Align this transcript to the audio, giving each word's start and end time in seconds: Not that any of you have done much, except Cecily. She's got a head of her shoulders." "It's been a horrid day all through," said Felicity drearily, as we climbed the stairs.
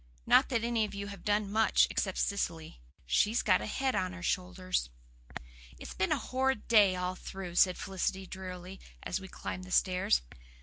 Not 0.25 0.49
that 0.49 0.63
any 0.63 0.83
of 0.83 0.95
you 0.95 1.09
have 1.09 1.23
done 1.23 1.51
much, 1.51 1.85
except 1.91 2.17
Cecily. 2.17 2.81
She's 3.05 3.43
got 3.43 3.61
a 3.61 3.67
head 3.67 3.93
of 3.95 4.11
her 4.13 4.23
shoulders." 4.23 4.89
"It's 5.77 5.93
been 5.93 6.11
a 6.11 6.17
horrid 6.17 6.67
day 6.67 6.95
all 6.95 7.13
through," 7.13 7.53
said 7.53 7.77
Felicity 7.77 8.25
drearily, 8.25 8.79
as 9.03 9.19
we 9.19 9.27
climbed 9.27 9.63
the 9.65 9.69
stairs. 9.69 10.23